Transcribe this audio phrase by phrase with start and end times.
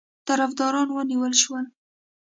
[0.27, 1.65] طرفداران ونیول شول.